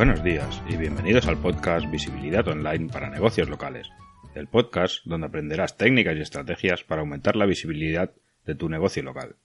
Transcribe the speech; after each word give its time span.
Buenos 0.00 0.24
días 0.24 0.62
y 0.66 0.78
bienvenidos 0.78 1.28
al 1.28 1.36
podcast 1.36 1.84
Visibilidad 1.90 2.48
Online 2.48 2.88
para 2.90 3.10
Negocios 3.10 3.50
Locales, 3.50 3.90
el 4.34 4.46
podcast 4.46 5.04
donde 5.04 5.26
aprenderás 5.26 5.76
técnicas 5.76 6.16
y 6.16 6.22
estrategias 6.22 6.82
para 6.84 7.02
aumentar 7.02 7.36
la 7.36 7.44
visibilidad 7.44 8.10
de 8.46 8.54
tu 8.54 8.70
negocio 8.70 9.02
local. 9.02 9.36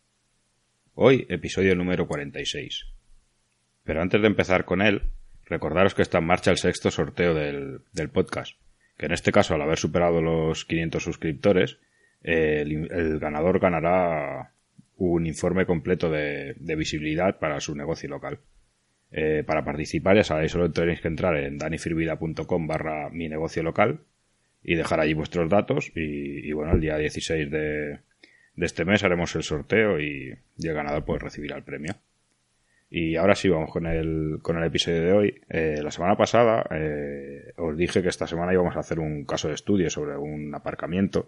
Hoy, 0.93 1.25
episodio 1.27 1.75
número 1.75 2.07
46. 2.07 2.85
Pero 3.83 4.01
antes 4.01 4.21
de 4.21 4.27
empezar 4.27 4.63
con 4.63 4.81
él, 4.81 5.01
recordaros 5.43 5.93
que 5.93 6.03
está 6.03 6.19
en 6.19 6.27
marcha 6.27 6.51
el 6.51 6.57
sexto 6.57 6.89
sorteo 6.89 7.33
del, 7.33 8.09
podcast, 8.13 8.55
que 8.95 9.07
en 9.07 9.11
este 9.11 9.33
caso, 9.33 9.55
al 9.55 9.61
haber 9.61 9.77
superado 9.77 10.21
los 10.21 10.63
500 10.63 11.03
suscriptores, 11.03 11.79
el, 12.23 13.19
ganador 13.19 13.59
ganará 13.59 14.53
un 14.95 15.27
informe 15.27 15.65
completo 15.65 16.09
de 16.09 16.75
visibilidad 16.77 17.39
para 17.39 17.59
su 17.59 17.75
negocio 17.75 18.07
local. 18.07 18.39
Eh, 19.17 19.45
para 19.47 19.63
participar, 19.63 20.17
ya 20.17 20.25
sabéis, 20.25 20.51
solo 20.51 20.69
tenéis 20.73 20.99
que 20.99 21.07
entrar 21.07 21.37
en 21.37 21.57
danifirvida.com 21.57 22.67
barra 22.67 23.09
mi 23.09 23.29
negocio 23.29 23.63
local 23.63 24.01
y 24.61 24.75
dejar 24.75 24.99
allí 24.99 25.13
vuestros 25.13 25.49
datos 25.49 25.89
y, 25.95 26.51
bueno, 26.51 26.73
el 26.73 26.81
día 26.81 26.97
16 26.97 27.49
de, 27.49 27.99
este 28.57 28.83
mes 28.83 29.05
haremos 29.05 29.33
el 29.37 29.43
sorteo 29.43 30.01
y, 30.01 30.37
el 30.61 30.73
ganador 30.73 31.05
pues 31.05 31.21
recibirá 31.21 31.55
el 31.55 31.63
premio. 31.63 31.93
Y 32.89 33.15
ahora 33.15 33.35
sí, 33.35 33.47
vamos 33.47 33.71
con 33.71 33.85
el, 33.85 34.39
con 34.41 34.57
el 34.57 34.65
episodio 34.65 35.01
de 35.01 35.13
hoy. 35.13 35.41
Eh, 35.47 35.79
la 35.81 35.91
semana 35.91 36.17
pasada 36.17 36.67
eh, 36.71 37.53
os 37.55 37.77
dije 37.77 38.01
que 38.01 38.09
esta 38.09 38.27
semana 38.27 38.51
íbamos 38.51 38.75
a 38.75 38.81
hacer 38.81 38.99
un 38.99 39.23
caso 39.23 39.47
de 39.47 39.53
estudio 39.53 39.89
sobre 39.89 40.17
un 40.17 40.53
aparcamiento. 40.53 41.25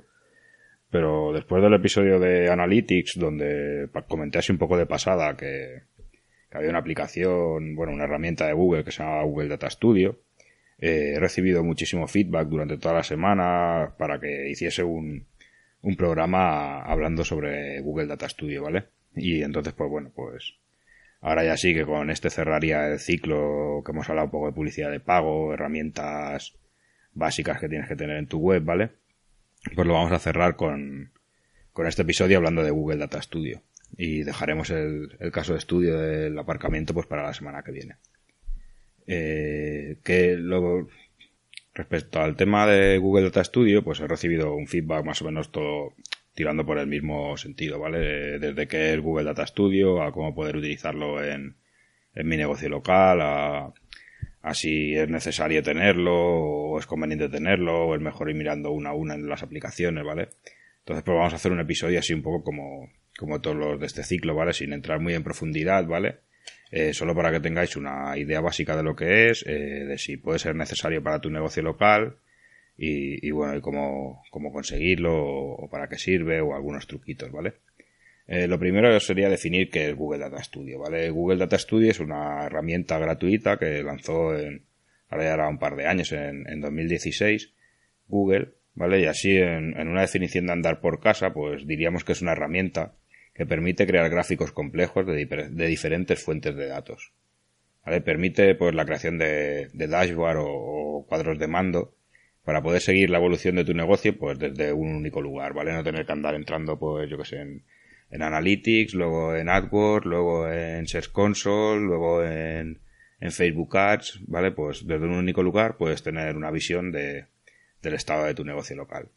Pero 0.91 1.31
después 1.31 1.63
del 1.63 1.73
episodio 1.73 2.19
de 2.19 2.49
Analytics, 2.49 3.17
donde 3.17 3.87
comenté 4.09 4.39
así 4.39 4.51
un 4.51 4.57
poco 4.57 4.77
de 4.77 4.85
pasada 4.85 5.37
que, 5.37 5.83
que 6.49 6.57
había 6.57 6.69
una 6.69 6.79
aplicación, 6.79 7.75
bueno, 7.75 7.93
una 7.93 8.05
herramienta 8.05 8.47
de 8.47 8.53
Google 8.53 8.83
que 8.83 8.91
se 8.91 9.03
llama 9.03 9.23
Google 9.23 9.49
Data 9.49 9.69
Studio. 9.69 10.19
Eh, 10.79 11.13
he 11.15 11.19
recibido 11.19 11.63
muchísimo 11.63 12.07
feedback 12.07 12.47
durante 12.47 12.77
toda 12.77 12.95
la 12.95 13.03
semana 13.03 13.95
para 13.97 14.19
que 14.19 14.49
hiciese 14.49 14.83
un, 14.83 15.25
un 15.81 15.95
programa 15.95 16.81
hablando 16.81 17.23
sobre 17.23 17.81
Google 17.81 18.07
Data 18.07 18.29
Studio, 18.29 18.63
¿vale? 18.63 18.85
Y 19.15 19.41
entonces, 19.41 19.73
pues 19.73 19.89
bueno, 19.89 20.11
pues 20.15 20.55
ahora 21.21 21.43
ya 21.43 21.57
sí 21.57 21.73
que 21.73 21.85
con 21.85 22.09
este 22.11 22.29
cerraría 22.29 22.87
el 22.87 22.99
ciclo 22.99 23.81
que 23.85 23.91
hemos 23.91 24.07
hablado 24.09 24.25
un 24.25 24.31
poco 24.31 24.47
de 24.47 24.53
publicidad 24.53 24.91
de 24.91 24.99
pago, 24.99 25.53
herramientas 25.53 26.55
básicas 27.13 27.59
que 27.59 27.67
tienes 27.67 27.89
que 27.89 27.95
tener 27.95 28.17
en 28.17 28.27
tu 28.27 28.37
web, 28.39 28.63
¿vale? 28.63 28.91
Pues 29.75 29.87
lo 29.87 29.95
vamos 29.95 30.11
a 30.11 30.19
cerrar 30.19 30.55
con, 30.55 31.11
con 31.73 31.87
este 31.87 32.03
episodio 32.03 32.37
hablando 32.37 32.63
de 32.63 32.71
Google 32.71 32.97
Data 32.97 33.21
Studio 33.21 33.61
y 33.95 34.23
dejaremos 34.23 34.69
el, 34.69 35.09
caso 35.31 35.53
de 35.53 35.59
estudio 35.59 35.97
del 35.97 36.37
aparcamiento 36.37 36.93
pues 36.93 37.07
para 37.07 37.23
la 37.23 37.33
semana 37.33 37.63
que 37.63 37.71
viene. 37.71 37.95
Eh, 39.07 39.97
que 40.03 40.35
luego, 40.35 40.87
respecto 41.73 42.19
al 42.19 42.35
tema 42.35 42.67
de 42.67 42.97
Google 42.97 43.25
Data 43.25 43.43
Studio, 43.43 43.83
pues 43.83 43.99
he 43.99 44.07
recibido 44.07 44.53
un 44.53 44.67
feedback 44.67 45.05
más 45.05 45.21
o 45.21 45.25
menos 45.25 45.51
todo 45.51 45.93
tirando 46.33 46.65
por 46.65 46.77
el 46.77 46.87
mismo 46.87 47.35
sentido, 47.37 47.79
¿vale? 47.79 48.37
Desde 48.37 48.67
qué 48.67 48.93
es 48.93 48.99
Google 49.01 49.25
Data 49.25 49.47
Studio, 49.47 50.03
a 50.03 50.11
cómo 50.11 50.35
poder 50.35 50.57
utilizarlo 50.57 51.23
en, 51.23 51.55
en 52.13 52.27
mi 52.27 52.37
negocio 52.37 52.69
local, 52.69 53.21
a, 53.21 53.73
a 54.43 54.53
si 54.53 54.95
es 54.95 55.09
necesario 55.09 55.63
tenerlo, 55.63 56.15
o 56.15 56.79
es 56.79 56.85
conveniente 56.85 57.29
tenerlo, 57.29 57.87
o 57.87 57.95
es 57.95 58.01
mejor 58.01 58.29
ir 58.29 58.35
mirando 58.35 58.71
una 58.71 58.91
a 58.91 58.93
una 58.93 59.15
en 59.15 59.27
las 59.27 59.41
aplicaciones, 59.41 60.03
¿vale? 60.03 60.29
Entonces, 60.79 61.03
pues 61.03 61.17
vamos 61.17 61.33
a 61.33 61.37
hacer 61.37 61.51
un 61.51 61.59
episodio 61.59 61.97
así 61.99 62.13
un 62.13 62.21
poco 62.21 62.43
como, 62.43 62.87
como 63.17 63.41
todos 63.41 63.57
los 63.57 63.79
de 63.79 63.87
este 63.87 64.03
ciclo, 64.03 64.35
¿vale? 64.35 64.53
Sin 64.53 64.73
entrar 64.73 64.99
muy 64.99 65.13
en 65.13 65.23
profundidad, 65.23 65.85
¿vale? 65.85 66.19
Eh, 66.71 66.93
solo 66.93 67.15
para 67.15 67.31
que 67.31 67.39
tengáis 67.39 67.75
una 67.75 68.17
idea 68.17 68.41
básica 68.41 68.75
de 68.75 68.83
lo 68.83 68.95
que 68.95 69.29
es, 69.29 69.43
eh, 69.47 69.85
de 69.85 69.97
si 69.97 70.17
puede 70.17 70.39
ser 70.39 70.55
necesario 70.55 71.01
para 71.01 71.19
tu 71.19 71.29
negocio 71.29 71.63
local 71.63 72.17
y, 72.77 73.31
bueno, 73.31 73.55
y 73.57 73.61
cómo, 73.61 74.23
cómo 74.29 74.51
conseguirlo 74.51 75.15
o, 75.15 75.69
para 75.69 75.87
qué 75.87 75.97
sirve 75.97 76.41
o 76.41 76.53
algunos 76.55 76.85
truquitos, 76.85 77.31
¿vale? 77.31 77.53
Eh, 78.27 78.47
lo 78.47 78.59
primero 78.59 78.99
sería 78.99 79.29
definir 79.29 79.69
qué 79.69 79.89
es 79.89 79.95
Google 79.95 80.19
Data 80.19 80.43
Studio, 80.43 80.79
¿vale? 80.79 81.09
Google 81.09 81.37
Data 81.37 81.57
Studio 81.57 81.89
es 81.89 81.99
una 81.99 82.45
herramienta 82.45 82.99
gratuita 82.99 83.57
que 83.57 83.81
lanzó 83.81 84.37
en, 84.37 84.63
ahora 85.09 85.23
ya 85.23 85.33
era 85.33 85.47
un 85.47 85.57
par 85.57 85.75
de 85.75 85.87
años, 85.87 86.11
en, 86.11 86.47
en 86.47 86.61
2016, 86.61 87.53
Google, 88.09 88.49
¿vale? 88.75 88.99
Y 88.99 89.05
así 89.05 89.37
en, 89.37 89.79
en, 89.79 89.87
una 89.87 90.01
definición 90.01 90.45
de 90.45 90.51
andar 90.51 90.81
por 90.81 90.99
casa, 90.99 91.33
pues 91.33 91.65
diríamos 91.65 92.03
que 92.03 92.11
es 92.11 92.21
una 92.21 92.33
herramienta 92.33 92.93
que 93.37 93.45
permite 93.45 93.85
crear 93.85 94.09
gráficos 94.09 94.51
complejos 94.51 95.05
de, 95.05 95.67
diferentes 95.67 96.21
fuentes 96.21 96.55
de 96.55 96.67
datos. 96.67 97.13
¿Vale? 97.85 98.01
Permite 98.01 98.55
pues 98.55 98.73
la 98.73 98.83
creación 98.83 99.19
de, 99.19 99.69
de 99.73 99.87
dashboard 99.87 100.39
o, 100.41 101.05
cuadros 101.07 101.37
de 101.37 101.47
mando 101.47 101.93
para 102.43 102.63
poder 102.63 102.81
seguir 102.81 103.11
la 103.11 103.19
evolución 103.19 103.55
de 103.55 103.63
tu 103.63 103.73
negocio 103.75 104.17
pues 104.17 104.39
desde 104.39 104.73
un 104.73 104.95
único 104.95 105.21
lugar, 105.21 105.53
¿vale? 105.53 105.71
No 105.71 105.83
tener 105.83 106.05
que 106.05 106.11
andar 106.11 106.33
entrando 106.33 106.79
pues 106.79 107.09
yo 107.09 107.17
que 107.17 107.25
sé 107.25 107.39
en, 107.39 107.63
en 108.09 108.23
Analytics, 108.23 108.95
luego 108.95 109.35
en 109.35 109.49
AdWords, 109.49 110.05
luego 110.07 110.51
en 110.51 110.87
Search 110.87 111.11
Console, 111.11 111.81
luego 111.81 112.23
en, 112.23 112.79
en 113.19 113.31
Facebook 113.31 113.77
Ads, 113.77 114.21
¿vale? 114.25 114.51
Pues 114.51 114.87
desde 114.87 115.05
un 115.05 115.13
único 115.13 115.43
lugar 115.43 115.77
puedes 115.77 116.01
tener 116.01 116.35
una 116.35 116.49
visión 116.49 116.91
de, 116.91 117.27
del 117.83 117.93
estado 117.93 118.25
de 118.25 118.33
tu 118.33 118.43
negocio 118.43 118.75
local, 118.75 119.09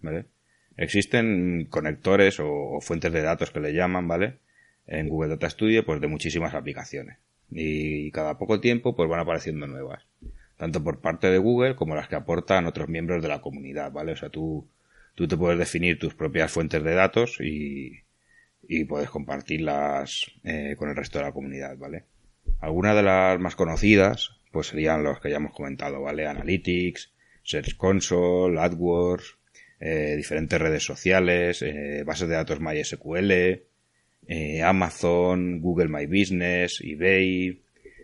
¿vale? 0.00 0.26
Existen 0.76 1.66
conectores 1.70 2.40
o, 2.40 2.80
fuentes 2.80 3.12
de 3.12 3.22
datos 3.22 3.50
que 3.50 3.60
le 3.60 3.72
llaman, 3.72 4.08
¿vale? 4.08 4.38
En 4.86 5.08
Google 5.08 5.30
Data 5.30 5.48
Studio, 5.48 5.84
pues 5.84 6.00
de 6.00 6.08
muchísimas 6.08 6.54
aplicaciones. 6.54 7.18
Y 7.50 8.10
cada 8.10 8.38
poco 8.38 8.60
tiempo, 8.60 8.96
pues 8.96 9.08
van 9.08 9.20
apareciendo 9.20 9.66
nuevas. 9.66 10.04
Tanto 10.56 10.82
por 10.82 11.00
parte 11.00 11.28
de 11.28 11.38
Google 11.38 11.76
como 11.76 11.94
las 11.94 12.08
que 12.08 12.16
aportan 12.16 12.66
otros 12.66 12.88
miembros 12.88 13.22
de 13.22 13.28
la 13.28 13.40
comunidad, 13.40 13.92
¿vale? 13.92 14.12
O 14.12 14.16
sea, 14.16 14.30
tú, 14.30 14.68
tú 15.14 15.28
te 15.28 15.36
puedes 15.36 15.58
definir 15.58 15.98
tus 15.98 16.14
propias 16.14 16.50
fuentes 16.50 16.82
de 16.82 16.94
datos 16.94 17.40
y, 17.40 18.00
y 18.68 18.84
puedes 18.84 19.10
compartirlas 19.10 20.30
eh, 20.44 20.74
con 20.78 20.88
el 20.88 20.96
resto 20.96 21.18
de 21.18 21.24
la 21.24 21.32
comunidad, 21.32 21.76
¿vale? 21.76 22.04
Algunas 22.60 22.96
de 22.96 23.02
las 23.02 23.38
más 23.40 23.56
conocidas, 23.56 24.30
pues 24.52 24.68
serían 24.68 25.02
los 25.02 25.20
que 25.20 25.30
ya 25.30 25.36
hemos 25.36 25.52
comentado, 25.52 26.02
¿vale? 26.02 26.26
Analytics, 26.26 27.12
Search 27.42 27.76
Console, 27.76 28.58
AdWords, 28.60 29.38
eh, 29.86 30.16
diferentes 30.16 30.58
redes 30.58 30.82
sociales, 30.82 31.60
eh, 31.60 32.04
bases 32.06 32.26
de 32.26 32.36
datos 32.36 32.58
MySQL, 32.58 33.32
eh, 34.26 34.62
Amazon, 34.62 35.60
Google 35.60 35.88
My 35.88 36.06
Business, 36.06 36.80
eBay, 36.82 37.60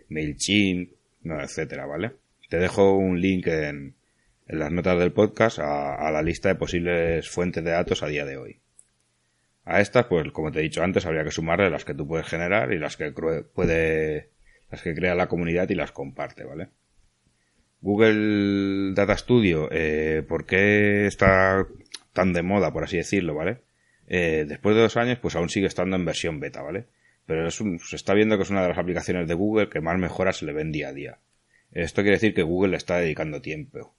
MailChimp, 0.09 0.91
etcétera, 1.25 1.87
¿vale? 1.87 2.11
Te 2.49 2.57
dejo 2.57 2.93
un 2.95 3.19
link 3.19 3.47
en, 3.47 3.95
en 4.47 4.59
las 4.59 4.71
notas 4.71 4.99
del 4.99 5.11
podcast 5.11 5.57
a, 5.57 6.11
la 6.11 6.21
lista 6.21 6.49
de 6.49 6.55
posibles 6.55 7.27
fuentes 7.27 7.63
de 7.63 7.71
datos 7.71 8.03
a 8.03 8.07
día 8.07 8.25
de 8.25 8.37
hoy. 8.37 8.59
A 9.65 9.81
estas, 9.81 10.05
pues 10.05 10.31
como 10.31 10.51
te 10.51 10.59
he 10.59 10.63
dicho 10.63 10.83
antes, 10.83 11.07
habría 11.07 11.23
que 11.23 11.31
sumarle 11.31 11.71
las 11.71 11.83
que 11.83 11.95
tú 11.95 12.07
puedes 12.07 12.27
generar 12.27 12.71
y 12.73 12.77
las 12.77 12.95
que 12.95 13.11
puede, 13.11 14.29
las 14.69 14.83
que 14.83 14.93
crea 14.93 15.15
la 15.15 15.27
comunidad 15.27 15.67
y 15.69 15.73
las 15.73 15.91
comparte, 15.91 16.43
¿vale? 16.43 16.67
Google 17.81 18.93
Data 18.93 19.17
Studio, 19.17 19.67
eh, 19.71 20.23
¿por 20.27 20.45
qué 20.45 21.07
está 21.07 21.65
tan 22.13 22.33
de 22.33 22.43
moda, 22.43 22.71
por 22.71 22.83
así 22.83 22.97
decirlo, 22.97 23.35
¿vale? 23.35 23.59
Eh, 24.07 24.45
después 24.47 24.75
de 24.75 24.81
dos 24.81 24.97
años, 24.97 25.19
pues 25.19 25.35
aún 25.35 25.49
sigue 25.49 25.67
estando 25.67 25.95
en 25.95 26.05
versión 26.05 26.39
beta, 26.39 26.61
¿vale? 26.61 26.85
Pero 27.25 27.47
es 27.47 27.55
se 27.55 27.95
está 27.95 28.13
viendo 28.13 28.37
que 28.37 28.43
es 28.43 28.49
una 28.49 28.61
de 28.61 28.69
las 28.69 28.77
aplicaciones 28.77 29.27
de 29.27 29.33
Google 29.33 29.69
que 29.69 29.81
más 29.81 29.97
mejoras 29.97 30.37
se 30.37 30.45
le 30.45 30.53
ven 30.53 30.71
día 30.71 30.89
a 30.89 30.93
día. 30.93 31.19
Esto 31.71 32.01
quiere 32.01 32.17
decir 32.17 32.33
que 32.33 32.43
Google 32.43 32.71
le 32.71 32.77
está 32.77 32.97
dedicando 32.97 33.41
tiempo. 33.41 33.95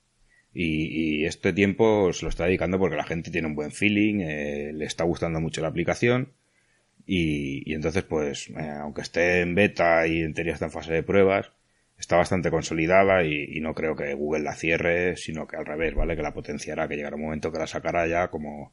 Y, 0.54 1.24
este 1.24 1.52
tiempo 1.52 2.12
se 2.12 2.24
lo 2.24 2.28
está 2.28 2.44
dedicando 2.44 2.78
porque 2.78 2.96
la 2.96 3.04
gente 3.04 3.30
tiene 3.30 3.48
un 3.48 3.54
buen 3.54 3.72
feeling, 3.72 4.20
eh, 4.20 4.72
le 4.74 4.84
está 4.84 5.04
gustando 5.04 5.40
mucho 5.40 5.62
la 5.62 5.68
aplicación. 5.68 6.32
Y, 7.06 7.72
entonces, 7.72 8.04
pues, 8.04 8.50
eh, 8.50 8.70
aunque 8.80 9.02
esté 9.02 9.40
en 9.40 9.54
beta 9.54 10.06
y 10.06 10.20
en 10.20 10.34
teoría 10.34 10.52
está 10.52 10.66
en 10.66 10.72
fase 10.72 10.92
de 10.92 11.02
pruebas, 11.02 11.52
está 12.02 12.16
bastante 12.16 12.50
consolidada 12.50 13.24
y, 13.24 13.60
no 13.60 13.74
creo 13.74 13.94
que 13.94 14.12
Google 14.14 14.42
la 14.42 14.56
cierre, 14.56 15.16
sino 15.16 15.46
que 15.46 15.56
al 15.56 15.64
revés, 15.64 15.94
¿vale? 15.94 16.16
Que 16.16 16.22
la 16.22 16.34
potenciará, 16.34 16.88
que 16.88 16.96
llegará 16.96 17.14
un 17.14 17.22
momento 17.22 17.52
que 17.52 17.60
la 17.60 17.66
sacará 17.68 18.08
ya 18.08 18.26
como 18.26 18.72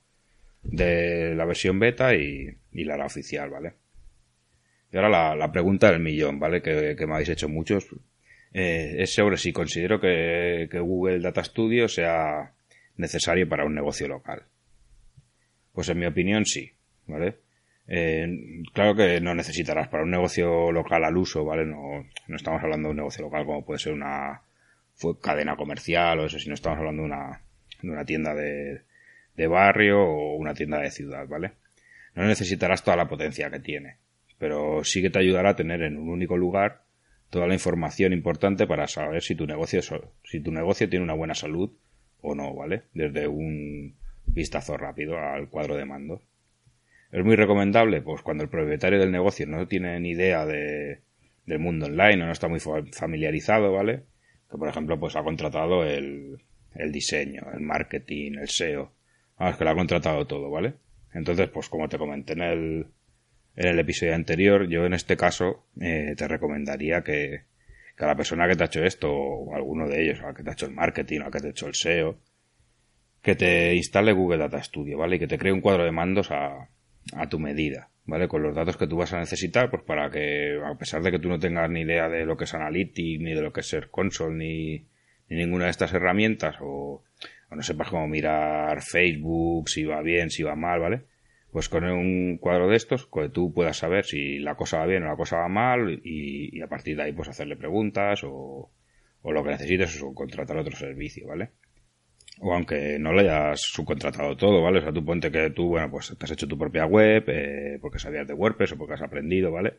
de 0.63 1.35
la 1.35 1.45
versión 1.45 1.77
beta 1.77 2.15
y, 2.15 2.57
la 2.71 2.95
hará 2.95 3.05
oficial, 3.05 3.51
¿vale? 3.51 3.73
Y 4.91 4.97
ahora 4.97 5.35
la, 5.35 5.51
pregunta 5.51 5.91
del 5.91 5.99
millón, 5.99 6.39
¿vale? 6.39 6.63
Que, 6.63 6.95
me 7.05 7.13
habéis 7.13 7.29
hecho 7.29 7.47
muchos. 7.47 7.85
Eh, 8.51 8.95
es 8.97 9.13
sobre 9.13 9.37
si 9.37 9.53
considero 9.53 9.99
que, 10.01 10.67
que 10.71 10.79
Google 10.79 11.19
Data 11.19 11.43
Studio 11.43 11.87
sea 11.87 12.55
necesario 12.97 13.47
para 13.47 13.63
un 13.63 13.75
negocio 13.75 14.07
local. 14.07 14.45
Pues 15.71 15.87
en 15.89 15.99
mi 15.99 16.07
opinión 16.07 16.45
sí, 16.45 16.71
¿vale? 17.05 17.35
Eh, 17.91 18.61
claro 18.71 18.95
que 18.95 19.19
no 19.19 19.33
necesitarás 19.33 19.87
para 19.87 20.03
un 20.03 20.11
negocio 20.11 20.71
local 20.71 21.03
al 21.03 21.17
uso, 21.17 21.43
¿vale? 21.43 21.65
No, 21.65 22.05
no 22.27 22.35
estamos 22.35 22.61
hablando 22.61 22.87
de 22.87 22.91
un 22.91 22.97
negocio 22.97 23.23
local 23.23 23.45
como 23.45 23.65
puede 23.65 23.79
ser 23.79 23.93
una 23.93 24.43
cadena 25.21 25.55
comercial 25.55 26.19
o 26.19 26.25
eso, 26.27 26.37
sino 26.37 26.53
estamos 26.53 26.77
hablando 26.77 27.01
de 27.01 27.07
una, 27.07 27.41
de 27.81 27.89
una 27.89 28.05
tienda 28.05 28.35
de, 28.35 28.81
de 29.35 29.47
barrio 29.47 30.01
o 30.03 30.35
una 30.35 30.53
tienda 30.53 30.79
de 30.79 30.91
ciudad, 30.91 31.27
¿vale? 31.27 31.53
No 32.13 32.25
necesitarás 32.25 32.83
toda 32.83 32.95
la 32.95 33.07
potencia 33.07 33.49
que 33.49 33.59
tiene, 33.59 33.97
pero 34.37 34.83
sí 34.83 35.01
que 35.01 35.09
te 35.09 35.19
ayudará 35.19 35.51
a 35.51 35.55
tener 35.55 35.81
en 35.81 35.97
un 35.97 36.09
único 36.09 36.37
lugar 36.37 36.83
toda 37.31 37.47
la 37.47 37.55
información 37.55 38.13
importante 38.13 38.67
para 38.67 38.87
saber 38.87 39.23
si 39.23 39.33
tu 39.33 39.47
negocio, 39.47 39.81
si 40.23 40.41
tu 40.41 40.51
negocio 40.51 40.89
tiene 40.89 41.05
una 41.05 41.15
buena 41.15 41.33
salud 41.33 41.71
o 42.21 42.35
no, 42.35 42.53
¿vale? 42.53 42.83
Desde 42.93 43.27
un 43.27 43.95
vistazo 44.27 44.77
rápido 44.77 45.17
al 45.17 45.49
cuadro 45.49 45.75
de 45.75 45.85
mando. 45.85 46.21
Es 47.11 47.25
muy 47.25 47.35
recomendable, 47.35 48.01
pues 48.01 48.21
cuando 48.21 48.43
el 48.43 48.49
propietario 48.49 48.99
del 48.99 49.11
negocio 49.11 49.47
no 49.47 49.67
tiene 49.67 49.99
ni 49.99 50.11
idea 50.11 50.45
de, 50.45 51.01
del 51.45 51.59
mundo 51.59 51.87
online 51.87 52.23
o 52.23 52.27
no 52.27 52.31
está 52.31 52.47
muy 52.47 52.59
familiarizado, 52.59 53.73
¿vale? 53.73 54.03
Que 54.49 54.57
por 54.57 54.69
ejemplo, 54.69 54.99
pues 54.99 55.15
ha 55.15 55.23
contratado 55.23 55.83
el, 55.83 56.37
el 56.75 56.91
diseño, 56.91 57.47
el 57.53 57.61
marketing, 57.61 58.33
el 58.39 58.49
SEO. 58.49 58.93
Vamos, 59.37 59.57
que 59.57 59.63
lo 59.63 59.71
ha 59.71 59.75
contratado 59.75 60.27
todo, 60.27 60.51
¿vale? 60.51 60.75
Entonces, 61.13 61.49
pues 61.49 61.67
como 61.69 61.89
te 61.89 61.97
comenté 61.97 62.33
en 62.33 62.41
el, 62.41 62.87
en 63.55 63.67
el 63.67 63.79
episodio 63.79 64.13
anterior, 64.13 64.67
yo 64.67 64.85
en 64.85 64.93
este 64.93 65.17
caso 65.17 65.65
eh, 65.81 66.13
te 66.15 66.27
recomendaría 66.27 67.03
que, 67.03 67.45
que 67.97 68.03
a 68.03 68.07
la 68.07 68.15
persona 68.15 68.47
que 68.47 68.55
te 68.55 68.63
ha 68.63 68.67
hecho 68.67 68.83
esto, 68.83 69.11
o 69.11 69.55
alguno 69.55 69.87
de 69.87 70.03
ellos, 70.03 70.21
a 70.21 70.33
que 70.35 70.43
te 70.43 70.51
ha 70.51 70.53
hecho 70.53 70.67
el 70.67 70.73
marketing, 70.73 71.21
o 71.21 71.25
a 71.25 71.31
que 71.31 71.39
te 71.39 71.47
ha 71.47 71.51
hecho 71.51 71.67
el 71.67 71.73
SEO, 71.73 72.19
que 73.23 73.35
te 73.35 73.73
instale 73.75 74.13
Google 74.13 74.37
Data 74.37 74.61
Studio, 74.61 74.99
¿vale? 74.99 75.15
Y 75.15 75.19
que 75.19 75.27
te 75.27 75.39
cree 75.39 75.51
un 75.51 75.61
cuadro 75.61 75.83
de 75.83 75.91
mandos 75.91 76.29
a, 76.31 76.69
a 77.13 77.27
tu 77.27 77.39
medida, 77.39 77.89
¿vale? 78.05 78.27
Con 78.27 78.43
los 78.43 78.55
datos 78.55 78.77
que 78.77 78.87
tú 78.87 78.97
vas 78.97 79.13
a 79.13 79.19
necesitar, 79.19 79.69
pues 79.69 79.83
para 79.83 80.09
que, 80.09 80.59
a 80.63 80.77
pesar 80.77 81.01
de 81.01 81.11
que 81.11 81.19
tú 81.19 81.29
no 81.29 81.39
tengas 81.39 81.69
ni 81.69 81.81
idea 81.81 82.09
de 82.09 82.25
lo 82.25 82.37
que 82.37 82.43
es 82.43 82.53
Analytics, 82.53 83.21
ni 83.21 83.33
de 83.33 83.41
lo 83.41 83.53
que 83.53 83.61
es 83.61 83.67
Ser 83.67 83.89
Console, 83.89 84.35
ni, 84.35 84.85
ninguna 85.29 85.65
de 85.65 85.71
estas 85.71 85.93
herramientas, 85.93 86.57
o, 86.61 87.03
no 87.51 87.61
sepas 87.61 87.89
cómo 87.89 88.07
mirar 88.07 88.81
Facebook, 88.81 89.69
si 89.69 89.83
va 89.83 90.01
bien, 90.01 90.29
si 90.29 90.43
va 90.43 90.55
mal, 90.55 90.79
¿vale? 90.79 91.03
Pues 91.51 91.67
con 91.67 91.83
un 91.83 92.37
cuadro 92.37 92.67
de 92.69 92.75
estos, 92.75 93.07
que 93.07 93.29
tú 93.29 93.53
puedas 93.53 93.77
saber 93.77 94.05
si 94.05 94.37
la 94.37 94.55
cosa 94.55 94.79
va 94.79 94.85
bien 94.85 95.03
o 95.03 95.07
la 95.07 95.15
cosa 95.15 95.37
va 95.37 95.47
mal, 95.47 95.99
y, 96.03 96.61
a 96.61 96.67
partir 96.67 96.95
de 96.95 97.03
ahí, 97.03 97.13
pues 97.13 97.29
hacerle 97.29 97.55
preguntas, 97.55 98.23
o, 98.23 98.69
o 99.21 99.31
lo 99.31 99.43
que 99.43 99.49
necesites, 99.49 100.01
o 100.03 100.13
contratar 100.13 100.57
otro 100.57 100.75
servicio, 100.75 101.27
¿vale? 101.27 101.49
O 102.39 102.53
aunque 102.53 102.97
no 102.99 103.11
lo 103.11 103.19
hayas 103.19 103.61
subcontratado 103.61 104.35
todo, 104.37 104.61
¿vale? 104.61 104.79
O 104.79 104.81
sea, 104.81 104.93
tú 104.93 105.03
ponte 105.03 105.31
que 105.31 105.49
tú, 105.49 105.67
bueno, 105.67 105.91
pues 105.91 106.15
te 106.17 106.25
has 106.25 106.31
hecho 106.31 106.47
tu 106.47 106.57
propia 106.57 106.85
web, 106.85 107.23
eh, 107.27 107.77
porque 107.81 107.99
sabías 107.99 108.27
de 108.27 108.33
WordPress 108.33 108.73
o 108.73 108.77
porque 108.77 108.93
has 108.93 109.01
aprendido, 109.01 109.51
¿vale? 109.51 109.73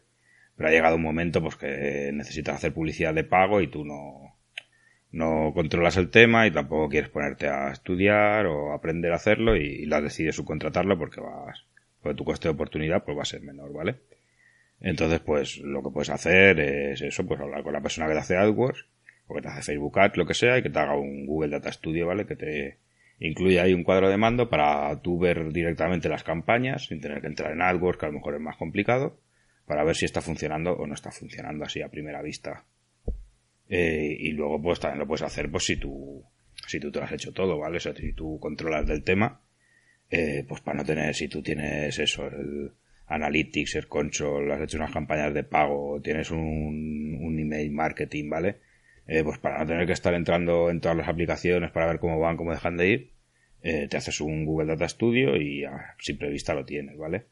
Pero 0.57 0.69
ha 0.69 0.73
llegado 0.73 0.97
un 0.97 1.03
momento, 1.03 1.41
pues 1.41 1.57
que 1.57 2.11
necesitas 2.13 2.57
hacer 2.57 2.75
publicidad 2.75 3.15
de 3.15 3.25
pago 3.25 3.63
y 3.63 3.69
tú 3.69 3.85
no, 3.85 4.37
no 5.13 5.53
controlas 5.55 5.97
el 5.97 6.11
tema 6.11 6.47
y 6.47 6.51
tampoco 6.51 6.89
quieres 6.89 7.11
ponerte 7.11 7.49
a 7.49 7.71
estudiar 7.71 8.47
o 8.47 8.73
aprender 8.75 9.13
a 9.13 9.17
hacerlo 9.17 9.57
y, 9.57 9.87
la 9.87 10.01
decides 10.01 10.37
subcontratarlo 10.37 10.99
porque 10.99 11.21
vas, 11.21 11.65
porque 12.03 12.17
tu 12.17 12.25
coste 12.25 12.49
de 12.49 12.55
oportunidad 12.55 13.05
pues 13.05 13.17
va 13.17 13.23
a 13.23 13.27
ser 13.27 13.41
menor, 13.41 13.73
¿vale? 13.73 13.97
Entonces, 14.81 15.21
pues 15.21 15.59
lo 15.59 15.83
que 15.83 15.91
puedes 15.91 16.11
hacer 16.11 16.59
es 16.61 17.03
eso, 17.03 17.27
pues 17.27 17.41
hablar 17.41 17.63
con 17.63 17.73
la 17.73 17.83
persona 17.83 18.07
que 18.07 18.15
te 18.15 18.19
hace 18.21 18.37
AdWords 18.37 18.87
o 19.31 19.35
que 19.35 19.43
te 19.43 19.49
hace 19.49 19.63
Facebook 19.63 19.99
Ads, 19.99 20.17
lo 20.17 20.27
que 20.27 20.35
sea, 20.35 20.59
y 20.59 20.63
que 20.63 20.71
te 20.71 20.79
haga 20.79 20.97
un 20.97 21.27
Google 21.27 21.51
Data 21.51 21.73
Studio, 21.73 22.07
¿vale? 22.07 22.27
Que 22.27 22.37
te 22.37 22.79
incluye 23.19 23.61
ahí 23.61 23.73
un 23.73 23.85
cuadro 23.85 24.09
de 24.09 24.17
mando 24.17 24.49
para 24.49 25.01
tú 25.03 25.19
ver 25.19 25.53
directamente 25.53 26.09
las 26.09 26.25
campañas 26.25 26.87
sin 26.87 27.01
tener 27.01 27.21
que 27.21 27.27
entrar 27.27 27.53
en 27.53 27.63
AdWords, 27.63 27.99
que 27.99 28.07
a 28.07 28.09
lo 28.09 28.15
mejor 28.15 28.35
es 28.35 28.41
más 28.41 28.57
complicado, 28.57 29.21
para 29.67 29.85
ver 29.85 29.95
si 29.95 30.05
está 30.07 30.21
funcionando 30.21 30.73
o 30.73 30.87
no 30.87 30.95
está 30.95 31.11
funcionando 31.11 31.65
así 31.65 31.83
a 31.83 31.89
primera 31.89 32.23
vista. 32.23 32.65
Eh, 33.69 34.17
y 34.19 34.33
luego 34.33 34.61
pues 34.61 34.81
también 34.81 34.99
lo 34.99 35.07
puedes 35.07 35.23
hacer 35.23 35.49
pues 35.49 35.65
si 35.65 35.77
tú 35.77 36.25
si 36.67 36.81
tú 36.81 36.91
te 36.91 36.99
lo 36.99 37.05
has 37.05 37.13
hecho 37.13 37.33
todo, 37.33 37.59
¿vale? 37.59 37.77
O 37.77 37.81
sea, 37.81 37.95
si 37.95 38.13
tú 38.13 38.39
controlas 38.41 38.87
del 38.87 39.03
tema, 39.03 39.41
eh, 40.11 40.45
pues 40.49 40.61
para 40.61 40.79
no 40.79 40.85
tener, 40.85 41.15
si 41.15 41.29
tú 41.29 41.43
tienes 41.43 41.99
eso, 41.99 42.27
el 42.27 42.73
Analytics, 43.07 43.77
el 43.77 43.89
Control, 43.89 44.51
has 44.53 44.63
hecho 44.63 44.77
unas 44.77 44.93
campañas 44.93 45.35
de 45.35 45.45
pago, 45.45 46.01
tienes 46.03 46.31
un, 46.31 47.19
un 47.21 47.39
email 47.39 47.71
marketing, 47.73 48.29
¿vale? 48.29 48.61
Eh, 49.13 49.25
pues 49.25 49.41
para 49.41 49.59
no 49.59 49.67
tener 49.67 49.89
que 49.89 49.93
estar 49.93 50.15
entrando 50.15 50.71
en 50.71 50.81
todas 50.81 50.97
las 50.97 51.09
aplicaciones 51.09 51.73
para 51.73 51.89
ver 51.89 51.99
cómo 51.99 52.21
van, 52.21 52.37
cómo 52.37 52.53
dejan 52.53 52.77
de 52.77 52.89
ir, 52.89 53.11
eh, 53.61 53.89
te 53.89 53.97
haces 53.97 54.21
un 54.21 54.45
Google 54.45 54.69
Data 54.69 54.89
Studio 54.89 55.37
y 55.37 55.65
a 55.65 55.97
simple 55.99 56.31
vista 56.31 56.55
lo 56.55 56.65
tienes, 56.65 56.97
¿vale? 56.97 57.27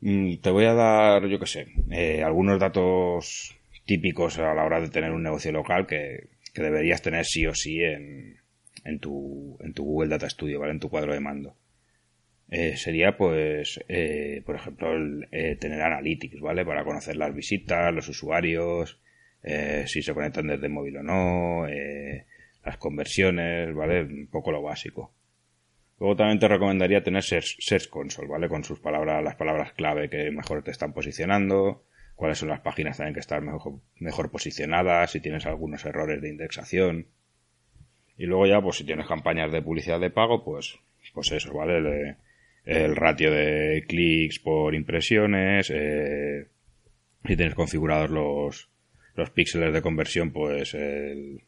Mm, 0.00 0.38
te 0.38 0.50
voy 0.50 0.64
a 0.64 0.74
dar, 0.74 1.24
yo 1.28 1.38
qué 1.38 1.46
sé, 1.46 1.68
eh, 1.92 2.24
algunos 2.24 2.58
datos 2.58 3.56
típicos 3.84 4.40
a 4.40 4.54
la 4.54 4.64
hora 4.64 4.80
de 4.80 4.88
tener 4.88 5.12
un 5.12 5.22
negocio 5.22 5.52
local 5.52 5.86
que, 5.86 6.30
deberías 6.52 7.00
tener 7.00 7.24
sí 7.26 7.46
o 7.46 7.54
sí 7.54 7.84
en, 7.84 8.38
en, 8.82 8.98
tu, 8.98 9.58
en 9.60 9.72
tu 9.72 9.84
Google 9.84 10.08
Data 10.08 10.28
Studio, 10.28 10.58
¿vale? 10.58 10.72
En 10.72 10.80
tu 10.80 10.90
cuadro 10.90 11.12
de 11.12 11.20
mando. 11.20 11.54
sería 12.74 13.16
pues 13.16 13.78
por 14.44 14.56
ejemplo 14.56 14.88
tener 15.60 15.80
analytics 15.80 16.40
vale 16.40 16.64
para 16.64 16.84
conocer 16.84 17.16
las 17.16 17.34
visitas 17.34 17.92
los 17.94 18.08
usuarios 18.08 18.98
eh, 19.46 19.84
si 19.86 20.02
se 20.02 20.12
conectan 20.12 20.48
desde 20.48 20.68
móvil 20.68 20.96
o 20.96 21.02
no, 21.04 21.68
eh, 21.68 22.26
las 22.64 22.78
conversiones, 22.78 23.72
¿vale? 23.72 24.02
Un 24.02 24.26
poco 24.26 24.50
lo 24.50 24.60
básico. 24.60 25.14
Luego 26.00 26.16
también 26.16 26.40
te 26.40 26.48
recomendaría 26.48 27.04
tener 27.04 27.22
Search, 27.22 27.88
Console, 27.88 28.26
¿vale? 28.26 28.48
Con 28.48 28.64
sus 28.64 28.80
palabras, 28.80 29.22
las 29.22 29.36
palabras 29.36 29.72
clave 29.72 30.10
que 30.10 30.32
mejor 30.32 30.64
te 30.64 30.72
están 30.72 30.92
posicionando, 30.92 31.84
cuáles 32.16 32.38
son 32.38 32.48
las 32.48 32.60
páginas 32.60 32.96
también 32.96 33.14
que 33.14 33.20
están 33.20 33.46
mejor, 33.46 33.74
mejor 34.00 34.32
posicionadas, 34.32 35.12
si 35.12 35.20
tienes 35.20 35.46
algunos 35.46 35.84
errores 35.84 36.20
de 36.20 36.28
indexación. 36.28 37.06
Y 38.18 38.26
luego 38.26 38.46
ya, 38.48 38.60
pues 38.60 38.78
si 38.78 38.84
tienes 38.84 39.06
campañas 39.06 39.52
de 39.52 39.62
publicidad 39.62 40.00
de 40.00 40.10
pago, 40.10 40.44
pues, 40.44 40.76
pues 41.14 41.30
eso, 41.30 41.54
¿vale? 41.54 41.78
El, 41.78 42.16
el 42.64 42.96
ratio 42.96 43.30
de 43.30 43.84
clics 43.86 44.40
por 44.40 44.74
impresiones, 44.74 45.70
eh, 45.72 46.48
si 47.24 47.36
tienes 47.36 47.54
configurados 47.54 48.10
los, 48.10 48.68
los 49.16 49.30
píxeles 49.30 49.72
de 49.72 49.82
conversión, 49.82 50.30
pues 50.30 50.74
el, 50.74 51.42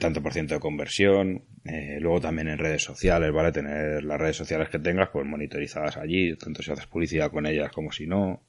tanto 0.00 0.22
por 0.22 0.32
ciento 0.32 0.54
de 0.54 0.60
conversión. 0.60 1.44
Eh, 1.64 1.98
luego 2.00 2.20
también 2.20 2.48
en 2.48 2.58
redes 2.58 2.82
sociales, 2.82 3.32
¿vale? 3.32 3.52
Tener 3.52 4.04
las 4.04 4.20
redes 4.20 4.36
sociales 4.36 4.68
que 4.68 4.78
tengas, 4.78 5.08
pues 5.10 5.26
monitorizadas 5.26 5.96
allí, 5.96 6.36
tanto 6.36 6.62
si 6.62 6.70
haces 6.70 6.86
publicidad 6.86 7.30
con 7.30 7.46
ellas 7.46 7.72
como 7.72 7.92
si 7.92 8.06
no. 8.06 8.42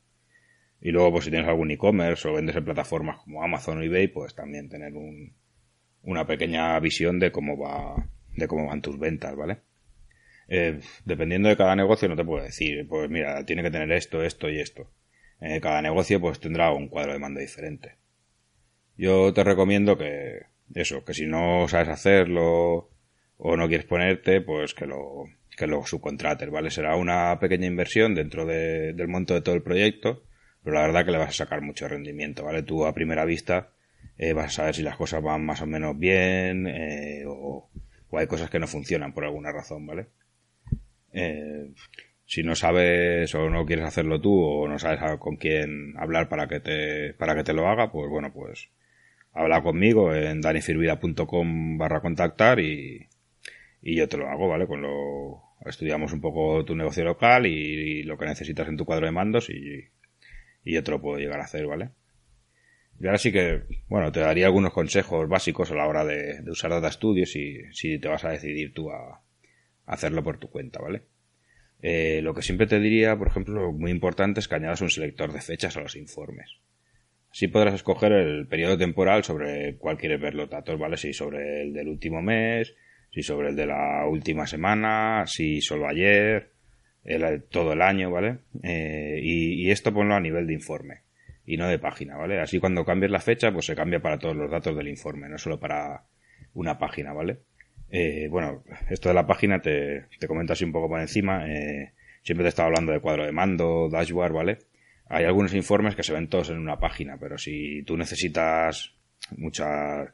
Y 0.81 0.91
luego, 0.91 1.11
pues 1.11 1.25
si 1.25 1.31
tienes 1.31 1.49
algún 1.49 1.71
e-commerce 1.71 2.27
o 2.27 2.33
vendes 2.33 2.55
en 2.55 2.63
plataformas 2.63 3.17
como 3.19 3.43
Amazon 3.43 3.79
o 3.79 3.81
eBay, 3.81 4.07
pues 4.07 4.35
también 4.35 4.69
tener 4.69 4.93
un, 4.93 5.33
una 6.03 6.25
pequeña 6.25 6.79
visión 6.79 7.19
de 7.19 7.31
cómo 7.31 7.57
va, 7.57 8.07
de 8.35 8.47
cómo 8.47 8.67
van 8.67 8.81
tus 8.81 8.97
ventas, 8.97 9.35
¿vale? 9.35 9.59
Eh, 10.47 10.79
dependiendo 11.05 11.47
de 11.49 11.57
cada 11.57 11.75
negocio 11.75 12.09
no 12.09 12.15
te 12.15 12.25
puedo 12.25 12.43
decir, 12.43 12.87
pues 12.87 13.09
mira, 13.09 13.45
tiene 13.45 13.61
que 13.61 13.71
tener 13.71 13.91
esto, 13.91 14.23
esto 14.23 14.49
y 14.49 14.59
esto. 14.59 14.89
Eh, 15.41 15.59
cada 15.61 15.81
negocio 15.81 16.19
pues 16.19 16.39
tendrá 16.39 16.71
un 16.71 16.89
cuadro 16.89 17.13
de 17.13 17.19
mando 17.19 17.39
diferente. 17.39 17.95
Yo 18.97 19.33
te 19.33 19.43
recomiendo 19.43 19.97
que 19.97 20.41
eso, 20.73 21.03
que 21.05 21.13
si 21.13 21.25
no 21.25 21.67
sabes 21.67 21.87
hacerlo 21.87 22.89
o 23.37 23.55
no 23.55 23.67
quieres 23.67 23.85
ponerte, 23.85 24.41
pues 24.41 24.73
que 24.73 24.85
lo, 24.85 25.25
que 25.57 25.67
lo 25.67 25.85
subcontrates, 25.85 26.49
¿vale? 26.49 26.71
Será 26.71 26.95
una 26.95 27.39
pequeña 27.39 27.67
inversión 27.67 28.15
dentro 28.15 28.45
del 28.45 29.07
monto 29.07 29.33
de 29.33 29.41
todo 29.41 29.55
el 29.55 29.61
proyecto, 29.61 30.23
pero 30.63 30.75
la 30.75 30.81
verdad 30.81 31.05
que 31.05 31.11
le 31.11 31.17
vas 31.17 31.29
a 31.29 31.43
sacar 31.43 31.61
mucho 31.61 31.87
rendimiento, 31.87 32.43
¿vale? 32.43 32.63
Tú 32.63 32.85
a 32.85 32.93
primera 32.93 33.25
vista 33.25 33.71
eh, 34.17 34.33
vas 34.33 34.47
a 34.47 34.49
saber 34.49 34.75
si 34.75 34.83
las 34.83 34.97
cosas 34.97 35.21
van 35.23 35.45
más 35.45 35.61
o 35.61 35.65
menos 35.65 35.97
bien 35.97 36.67
eh, 36.67 37.23
o, 37.27 37.69
hay 38.11 38.27
cosas 38.27 38.49
que 38.49 38.59
no 38.59 38.67
funcionan 38.67 39.13
por 39.13 39.23
alguna 39.23 39.51
razón, 39.51 39.85
¿vale? 39.85 40.07
Si 42.29 42.43
no 42.43 42.53
sabes 42.53 43.33
o 43.33 43.49
no 43.49 43.65
quieres 43.65 43.85
hacerlo 43.85 44.21
tú 44.21 44.39
o 44.39 44.67
no 44.67 44.77
sabes 44.77 44.99
con 45.17 45.37
quién 45.37 45.95
hablar 45.97 46.29
para 46.29 46.47
que 46.47 46.59
te, 46.59 47.15
para 47.15 47.33
que 47.33 47.43
te 47.43 47.53
lo 47.53 47.67
haga, 47.67 47.91
pues 47.91 48.07
bueno, 48.07 48.31
pues 48.31 48.69
habla 49.33 49.63
conmigo 49.63 50.13
en 50.13 50.39
danifirvida.com 50.39 51.79
barra 51.79 52.01
contactar 52.01 52.59
y, 52.59 53.07
y 53.81 53.95
yo 53.95 54.07
te 54.07 54.17
lo 54.17 54.29
hago, 54.29 54.47
¿vale? 54.47 54.67
Con 54.67 54.83
lo, 54.83 55.41
estudiamos 55.65 56.13
un 56.13 56.21
poco 56.21 56.63
tu 56.65 56.75
negocio 56.75 57.03
local 57.03 57.47
y, 57.47 58.03
lo 58.03 58.15
que 58.15 58.25
necesitas 58.25 58.67
en 58.67 58.77
tu 58.77 58.85
cuadro 58.85 59.07
de 59.07 59.11
mandos 59.11 59.49
y, 59.49 59.89
y 60.63 60.73
yo 60.75 60.83
te 60.83 60.91
lo 60.91 61.01
puedo 61.01 61.17
llegar 61.17 61.39
a 61.39 61.45
hacer, 61.45 61.65
¿vale? 61.65 61.89
Y 62.99 63.07
ahora 63.07 63.17
sí 63.17 63.31
que, 63.31 63.63
bueno, 63.87 64.11
te 64.11 64.19
daría 64.19 64.45
algunos 64.45 64.71
consejos 64.71 65.27
básicos 65.27 65.71
a 65.71 65.75
la 65.75 65.87
hora 65.87 66.05
de, 66.05 66.43
usar 66.47 66.69
Data 66.69 66.91
Studio 66.91 67.25
si, 67.25 67.57
si 67.71 67.97
te 67.97 68.07
vas 68.07 68.23
a 68.23 68.29
decidir 68.29 68.71
tú 68.71 68.91
a, 68.91 69.23
hacerlo 69.87 70.23
por 70.23 70.37
tu 70.37 70.47
cuenta, 70.51 70.79
¿vale? 70.79 71.01
Eh, 71.81 72.21
lo 72.21 72.33
que 72.33 72.41
siempre 72.41 72.67
te 72.67 72.79
diría, 72.79 73.15
por 73.15 73.27
ejemplo, 73.27 73.71
muy 73.71 73.91
importante 73.91 74.39
es 74.39 74.47
que 74.47 74.55
añadas 74.55 74.81
un 74.81 74.89
selector 74.89 75.31
de 75.31 75.41
fechas 75.41 75.77
a 75.77 75.81
los 75.81 75.95
informes. 75.95 76.59
Así 77.31 77.47
podrás 77.47 77.75
escoger 77.75 78.11
el 78.11 78.47
periodo 78.47 78.77
temporal 78.77 79.23
sobre 79.23 79.77
cuál 79.77 79.97
quieres 79.97 80.19
ver 80.19 80.33
los 80.33 80.49
datos, 80.49 80.79
¿vale? 80.79 80.97
Si 80.97 81.13
sobre 81.13 81.61
el 81.61 81.73
del 81.73 81.87
último 81.87 82.21
mes, 82.21 82.75
si 83.11 83.23
sobre 83.23 83.49
el 83.49 83.55
de 83.55 83.67
la 83.67 84.05
última 84.07 84.47
semana, 84.47 85.25
si 85.27 85.61
solo 85.61 85.87
ayer, 85.87 86.51
todo 87.49 87.73
el 87.73 87.81
año, 87.81 88.11
¿vale? 88.11 88.39
Eh, 88.63 89.19
y, 89.21 89.65
y, 89.65 89.71
esto 89.71 89.93
ponlo 89.93 90.15
a 90.15 90.19
nivel 90.19 90.47
de 90.47 90.53
informe 90.53 91.01
y 91.45 91.57
no 91.57 91.67
de 91.67 91.79
página, 91.79 92.17
¿vale? 92.17 92.39
Así 92.39 92.59
cuando 92.59 92.85
cambies 92.85 93.11
la 93.11 93.19
fecha, 93.19 93.51
pues 93.51 93.65
se 93.65 93.75
cambia 93.75 94.01
para 94.01 94.19
todos 94.19 94.35
los 94.35 94.51
datos 94.51 94.75
del 94.75 94.87
informe, 94.87 95.29
no 95.29 95.37
solo 95.37 95.59
para 95.59 96.03
una 96.53 96.77
página, 96.77 97.13
¿vale? 97.13 97.39
Eh, 97.91 98.27
bueno, 98.29 98.63
esto 98.89 99.09
de 99.09 99.15
la 99.15 99.25
página 99.25 99.61
te, 99.61 100.05
te 100.19 100.27
comento 100.27 100.53
así 100.53 100.63
un 100.63 100.71
poco 100.71 100.89
por 100.89 100.99
encima. 100.99 101.45
Eh, 101.47 101.93
siempre 102.23 102.43
te 102.43 102.49
estaba 102.49 102.67
hablando 102.67 102.91
de 102.91 102.99
cuadro 102.99 103.25
de 103.25 103.31
mando, 103.31 103.89
dashboard, 103.89 104.33
¿vale? 104.33 104.59
Hay 105.07 105.25
algunos 105.25 105.53
informes 105.53 105.95
que 105.95 106.03
se 106.03 106.13
ven 106.13 106.29
todos 106.29 106.49
en 106.51 106.59
una 106.59 106.79
página, 106.79 107.17
pero 107.19 107.37
si 107.37 107.83
tú 107.83 107.97
necesitas 107.97 108.93
muchas, 109.37 110.09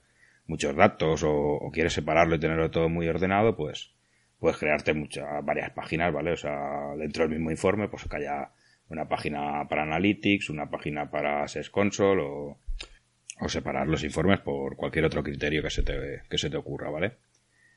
muchos 0.48 0.75
datos 0.75 1.24
o, 1.25 1.70
quieres 1.74 1.94
separarlo 1.94 2.36
y 2.36 2.39
tenerlo 2.39 2.72
todo 2.72 2.88
muy 2.88 3.08
ordenado, 3.08 3.58
pues 3.58 3.94
puedes 4.39 4.58
crearte 4.58 4.94
muchas, 4.94 5.25
varias 5.44 5.72
páginas, 5.72 6.13
¿vale? 6.13 6.32
O 6.32 6.38
sea, 6.38 6.96
dentro 6.98 7.24
del 7.24 7.34
mismo 7.34 7.51
informe, 7.51 7.89
pues 7.89 8.05
que 8.05 8.17
haya 8.17 8.51
una 8.88 9.08
página 9.10 9.67
para 9.67 9.84
Analytics, 9.84 10.50
una 10.50 10.70
página 10.70 11.10
para 11.10 11.48
SES 11.48 11.70
Console 11.70 12.22
o, 12.22 12.60
o 13.41 13.50
separar 13.50 13.88
los 13.88 14.03
informes 14.03 14.39
por 14.39 14.77
cualquier 14.77 15.05
otro 15.05 15.24
criterio 15.24 15.62
que 15.62 15.72
se 15.72 15.84
te, 15.84 16.22
que 16.29 16.38
se 16.38 16.50
te 16.50 16.58
ocurra, 16.58 16.89
¿vale? 16.89 17.17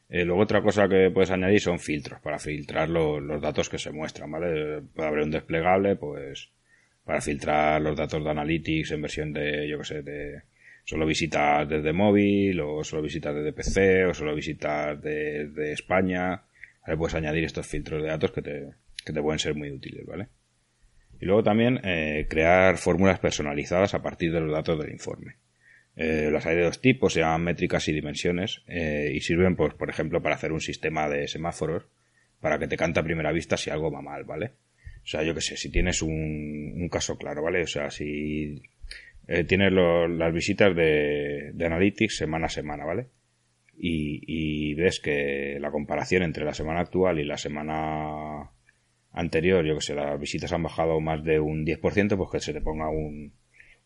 Eh, 0.08 0.24
luego 0.24 0.42
otra 0.42 0.62
cosa 0.62 0.88
que 0.88 1.10
puedes 1.10 1.30
añadir 1.30 1.60
son 1.60 1.78
filtros 1.78 2.20
para 2.20 2.38
filtrar 2.38 2.88
los 2.88 3.40
datos 3.42 3.68
que 3.68 3.78
se 3.78 3.90
muestran, 3.90 4.30
¿vale? 4.30 4.80
Puede 4.94 5.08
haber 5.08 5.22
un 5.24 5.30
desplegable, 5.30 5.96
pues, 5.96 6.50
para 7.04 7.20
filtrar 7.20 7.80
los 7.82 7.96
datos 7.96 8.24
de 8.24 8.30
Analytics 8.30 8.92
en 8.92 9.02
versión 9.02 9.32
de, 9.32 9.68
yo 9.68 9.78
que 9.78 9.84
sé, 9.84 10.02
de 10.02 10.42
solo 10.84 11.04
visitas 11.06 11.68
desde 11.68 11.92
móvil, 11.92 12.60
o 12.60 12.82
solo 12.84 13.02
visitas 13.02 13.34
desde 13.34 13.52
PC, 13.52 14.06
o 14.06 14.14
solo 14.14 14.34
visitas 14.34 15.00
de, 15.02 15.48
de 15.48 15.72
España. 15.72 16.42
Puedes 16.96 17.14
añadir 17.14 17.44
estos 17.44 17.66
filtros 17.66 18.02
de 18.02 18.08
datos 18.08 18.32
que 18.32 18.40
te, 18.40 18.68
que 19.04 19.12
te 19.12 19.22
pueden 19.22 19.38
ser 19.38 19.54
muy 19.54 19.70
útiles, 19.70 20.06
¿vale? 20.06 20.28
Y 21.20 21.26
luego 21.26 21.42
también 21.42 21.80
eh, 21.84 22.26
crear 22.30 22.78
fórmulas 22.78 23.18
personalizadas 23.18 23.94
a 23.94 24.02
partir 24.02 24.32
de 24.32 24.40
los 24.40 24.52
datos 24.52 24.78
del 24.78 24.92
informe. 24.92 25.36
Eh, 26.00 26.30
las 26.30 26.46
hay 26.46 26.54
de 26.54 26.62
dos 26.62 26.80
tipos, 26.80 27.12
se 27.12 27.20
llaman 27.20 27.42
métricas 27.42 27.88
y 27.88 27.92
dimensiones, 27.92 28.62
eh, 28.68 29.10
y 29.12 29.20
sirven, 29.20 29.56
pues, 29.56 29.74
por 29.74 29.90
ejemplo, 29.90 30.22
para 30.22 30.36
hacer 30.36 30.52
un 30.52 30.60
sistema 30.60 31.08
de 31.08 31.26
semáforos 31.26 31.88
para 32.40 32.56
que 32.60 32.68
te 32.68 32.76
cante 32.76 33.00
a 33.00 33.02
primera 33.02 33.32
vista 33.32 33.56
si 33.56 33.70
algo 33.70 33.90
va 33.90 34.00
mal, 34.00 34.22
¿vale? 34.22 34.52
O 35.02 35.06
sea, 35.06 35.24
yo 35.24 35.34
que 35.34 35.40
sé, 35.40 35.56
si 35.56 35.72
tienes 35.72 36.00
un, 36.00 36.72
un 36.76 36.88
caso 36.88 37.18
claro, 37.18 37.42
¿vale? 37.42 37.62
O 37.62 37.66
sea, 37.66 37.90
si 37.90 38.62
eh, 39.26 39.42
tienes 39.42 39.72
las 39.72 40.32
visitas 40.32 40.72
de, 40.76 41.50
de, 41.52 41.66
Analytics 41.66 42.16
semana 42.16 42.46
a 42.46 42.50
semana, 42.50 42.84
¿vale? 42.84 43.08
Y, 43.76 44.22
y 44.24 44.74
ves 44.74 45.00
que 45.00 45.58
la 45.60 45.72
comparación 45.72 46.22
entre 46.22 46.44
la 46.44 46.54
semana 46.54 46.78
actual 46.78 47.18
y 47.18 47.24
la 47.24 47.38
semana 47.38 48.52
anterior, 49.10 49.64
yo 49.66 49.74
que 49.74 49.80
sé, 49.80 49.96
las 49.96 50.20
visitas 50.20 50.52
han 50.52 50.62
bajado 50.62 51.00
más 51.00 51.24
de 51.24 51.40
un 51.40 51.66
10%, 51.66 52.16
pues 52.16 52.30
que 52.30 52.38
se 52.38 52.52
te 52.52 52.60
ponga 52.60 52.88
un 52.88 53.32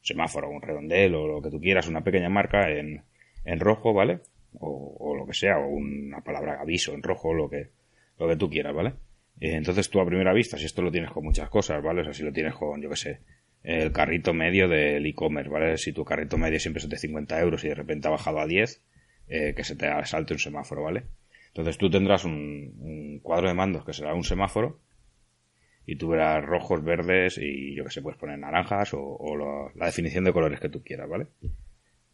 semáforo, 0.03 0.51
un 0.51 0.61
redondel 0.61 1.15
o 1.15 1.27
lo 1.27 1.43
que 1.43 1.51
tú 1.51 1.61
quieras, 1.61 1.89
una 1.89 2.03
pequeña 2.03 2.29
marca 2.29 2.71
en, 2.71 3.05
en 3.45 3.61
rojo, 3.61 3.95
¿vale? 3.95 4.21
O, 4.55 4.97
o, 4.99 5.17
lo 5.17 5.27
que 5.27 5.33
sea, 5.33 5.59
o 5.59 5.69
una 5.69 6.23
palabra 6.23 6.61
aviso 6.61 6.93
en 6.93 7.03
rojo, 7.03 7.33
lo 7.33 7.49
que, 7.49 7.71
lo 8.19 8.29
que 8.29 8.37
tú 8.37 8.51
quieras, 8.51 8.75
¿vale? 8.75 8.91
Eh, 9.41 9.55
entonces 9.55 9.89
tú 9.89 10.01
a 10.01 10.07
primera 10.07 10.33
vista, 10.33 10.59
si 10.59 10.67
esto 10.67 10.83
lo 10.83 10.91
tienes 10.91 11.11
con 11.11 11.25
muchas 11.25 11.49
cosas, 11.49 11.83
¿vale? 11.83 12.03
O 12.03 12.05
sea, 12.05 12.13
si 12.13 12.23
lo 12.23 12.33
tienes 12.33 12.55
con, 12.55 12.83
yo 12.83 12.91
que 12.91 12.97
sé, 12.97 13.21
el 13.63 13.93
carrito 13.93 14.35
medio 14.35 14.69
del 14.69 15.07
e-commerce, 15.07 15.49
¿vale? 15.49 15.79
Si 15.79 15.93
tu 15.93 16.05
carrito 16.05 16.37
medio 16.37 16.59
siempre 16.59 16.83
es 16.83 16.89
de 16.89 16.99
50 16.99 17.41
euros 17.41 17.65
y 17.65 17.69
de 17.69 17.75
repente 17.75 18.09
ha 18.09 18.11
bajado 18.11 18.41
a 18.41 18.47
10, 18.47 18.83
eh, 19.29 19.55
que 19.57 19.65
se 19.65 19.77
te 19.77 19.89
salte 20.05 20.35
un 20.35 20.41
semáforo, 20.41 20.83
¿vale? 20.83 21.05
Entonces 21.49 21.79
tú 21.79 21.91
tendrás 21.91 22.25
un 22.25 23.21
cuadro 23.23 23.49
de 23.49 23.55
mandos 23.55 23.85
que 23.85 23.93
será 23.93 24.15
un 24.15 24.25
semáforo 24.25 24.81
y 25.85 25.97
tú 25.97 26.09
verás 26.09 26.45
rojos, 26.45 26.85
verdes 26.85 27.39
y 27.39 27.75
yo 27.75 27.85
que 27.85 27.91
sé, 27.91 28.03
puedes 28.03 28.19
poner 28.19 28.39
naranjas 28.39 28.91
o, 28.95 29.71
la 29.75 29.87
definición 29.87 30.25
de 30.25 30.33
colores 30.33 30.61
que 30.61 30.69
tú 30.69 30.83
quieras, 30.83 31.09
¿vale? 31.09 31.27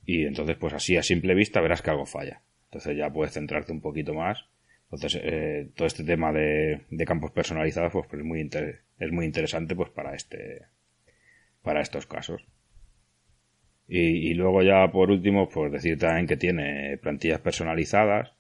Y 0.04 0.24
entonces, 0.24 0.56
pues 0.56 0.72
así 0.72 0.96
a 0.96 1.02
simple 1.02 1.34
vista 1.34 1.60
verás 1.60 1.82
que 1.82 1.90
algo 1.90 2.06
falla. 2.06 2.42
Entonces 2.66 2.96
ya 2.96 3.10
puedes 3.12 3.34
centrarte 3.34 3.72
un 3.72 3.80
poquito 3.80 4.14
más. 4.14 4.46
Entonces, 4.84 5.20
eh, 5.22 5.70
todo 5.74 5.86
este 5.86 6.02
tema 6.02 6.32
de, 6.32 6.86
campos 7.06 7.30
personalizados, 7.32 7.92
pues, 7.92 8.06
pues, 8.08 8.20
es 8.20 8.26
muy 8.26 8.40
es 8.40 9.12
muy 9.12 9.26
interesante, 9.26 9.76
pues 9.76 9.90
para 9.90 10.14
este, 10.14 10.62
para 11.62 11.82
estos 11.82 12.06
casos. 12.06 12.46
Y, 13.86 14.34
luego 14.34 14.62
ya 14.62 14.90
por 14.90 15.10
último, 15.10 15.48
pues 15.48 15.72
decir 15.72 15.98
también 15.98 16.26
que 16.26 16.36
tiene 16.36 16.98
plantillas 16.98 17.40
personalizadas, 17.40 18.34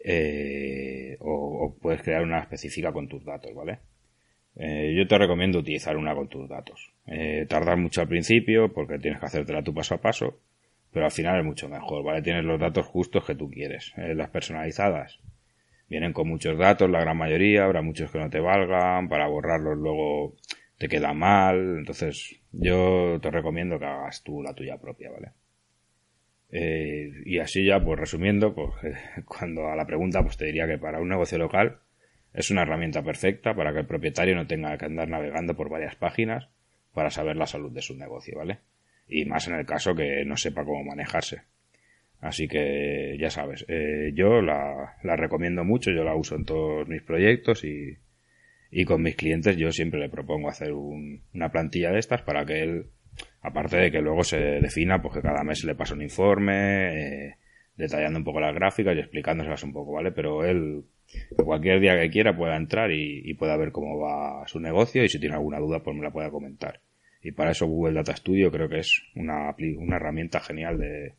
eh, 0.00 1.16
o, 1.20 1.64
o 1.64 1.78
puedes 1.78 2.02
crear 2.02 2.22
una 2.22 2.40
específica 2.40 2.92
con 2.92 3.08
tus 3.08 3.24
datos, 3.24 3.54
¿vale? 3.54 3.80
Eh, 4.56 4.94
yo 4.96 5.06
te 5.06 5.18
recomiendo 5.18 5.58
utilizar 5.58 5.96
una 5.96 6.14
con 6.14 6.28
tus 6.28 6.48
datos. 6.48 6.92
Eh, 7.06 7.46
tardar 7.48 7.76
mucho 7.76 8.00
al 8.00 8.08
principio 8.08 8.72
porque 8.72 8.98
tienes 8.98 9.20
que 9.20 9.26
hacértela 9.26 9.62
tu 9.62 9.74
paso 9.74 9.94
a 9.94 10.00
paso, 10.00 10.40
pero 10.92 11.04
al 11.04 11.12
final 11.12 11.38
es 11.38 11.44
mucho 11.44 11.68
mejor, 11.68 12.02
¿vale? 12.02 12.22
Tienes 12.22 12.44
los 12.44 12.58
datos 12.58 12.86
justos 12.86 13.24
que 13.24 13.34
tú 13.34 13.50
quieres. 13.50 13.92
Eh, 13.96 14.14
las 14.14 14.30
personalizadas 14.30 15.20
vienen 15.88 16.12
con 16.12 16.28
muchos 16.28 16.58
datos, 16.58 16.90
la 16.90 17.00
gran 17.00 17.16
mayoría, 17.16 17.64
habrá 17.64 17.82
muchos 17.82 18.10
que 18.10 18.18
no 18.18 18.30
te 18.30 18.40
valgan, 18.40 19.08
para 19.08 19.28
borrarlos 19.28 19.76
luego 19.76 20.34
te 20.78 20.88
queda 20.88 21.12
mal, 21.12 21.78
entonces 21.78 22.40
yo 22.52 23.18
te 23.20 23.30
recomiendo 23.30 23.78
que 23.78 23.84
hagas 23.84 24.22
tú 24.22 24.42
la 24.42 24.54
tuya 24.54 24.78
propia, 24.78 25.10
¿vale? 25.10 25.32
Eh, 26.50 27.10
y 27.24 27.38
así 27.38 27.64
ya, 27.64 27.82
pues 27.82 27.98
resumiendo, 27.98 28.54
pues 28.54 28.70
cuando 29.26 29.68
a 29.68 29.76
la 29.76 29.86
pregunta, 29.86 30.22
pues 30.22 30.36
te 30.36 30.46
diría 30.46 30.66
que 30.66 30.78
para 30.78 31.00
un 31.00 31.08
negocio 31.08 31.38
local, 31.38 31.80
es 32.36 32.50
una 32.50 32.62
herramienta 32.62 33.02
perfecta 33.02 33.54
para 33.54 33.72
que 33.72 33.80
el 33.80 33.86
propietario 33.86 34.36
no 34.36 34.46
tenga 34.46 34.76
que 34.76 34.84
andar 34.84 35.08
navegando 35.08 35.56
por 35.56 35.70
varias 35.70 35.96
páginas 35.96 36.48
para 36.92 37.10
saber 37.10 37.36
la 37.36 37.46
salud 37.46 37.72
de 37.72 37.80
su 37.80 37.96
negocio, 37.96 38.36
¿vale? 38.36 38.58
Y 39.08 39.24
más 39.24 39.48
en 39.48 39.54
el 39.54 39.64
caso 39.64 39.94
que 39.94 40.22
no 40.26 40.36
sepa 40.36 40.64
cómo 40.64 40.84
manejarse. 40.84 41.42
Así 42.20 42.46
que 42.46 43.16
ya 43.18 43.30
sabes, 43.30 43.64
eh, 43.68 44.12
yo 44.14 44.42
la, 44.42 44.96
recomiendo 45.02 45.64
mucho, 45.64 45.90
yo 45.90 46.04
la 46.04 46.14
uso 46.14 46.36
en 46.36 46.44
todos 46.44 46.86
mis 46.88 47.02
proyectos 47.02 47.64
y, 47.64 47.96
y 48.70 48.84
con 48.84 49.02
mis 49.02 49.16
clientes 49.16 49.56
yo 49.56 49.72
siempre 49.72 49.98
le 49.98 50.10
propongo 50.10 50.50
hacer 50.50 50.72
un, 50.72 51.22
una 51.34 51.50
plantilla 51.50 51.90
de 51.90 52.00
estas 52.00 52.20
para 52.20 52.44
que 52.44 52.62
él, 52.62 52.86
aparte 53.40 53.78
de 53.78 53.90
que 53.90 54.02
luego 54.02 54.24
se 54.24 54.38
defina, 54.38 55.00
pues 55.00 55.14
que 55.14 55.22
cada 55.22 55.42
mes 55.42 55.64
le 55.64 55.74
pasa 55.74 55.94
un 55.94 56.02
informe, 56.02 57.28
eh, 57.28 57.36
detallando 57.76 58.18
un 58.18 58.24
poco 58.24 58.40
las 58.40 58.54
gráficas 58.54 58.94
y 58.94 59.00
explicándoselas 59.00 59.62
un 59.62 59.72
poco, 59.72 59.92
¿vale? 59.92 60.12
Pero 60.12 60.44
él 60.44 60.84
cualquier 61.36 61.80
día 61.80 61.98
que 62.00 62.10
quiera 62.10 62.36
pueda 62.36 62.56
entrar 62.56 62.90
y, 62.92 63.34
pueda 63.34 63.56
ver 63.56 63.72
cómo 63.72 63.98
va 63.98 64.46
su 64.46 64.60
negocio 64.60 65.04
y 65.04 65.08
si 65.08 65.18
tiene 65.18 65.34
alguna 65.34 65.58
duda 65.58 65.82
pues 65.82 65.96
me 65.96 66.02
la 66.02 66.12
pueda 66.12 66.30
comentar. 66.30 66.80
Y 67.22 67.32
para 67.32 67.50
eso 67.50 67.66
Google 67.66 67.94
Data 67.94 68.14
Studio 68.14 68.50
creo 68.50 68.68
que 68.68 68.78
es 68.78 69.02
una, 69.14 69.54
una 69.78 69.96
herramienta 69.96 70.40
genial 70.40 70.78
de, 70.78 71.14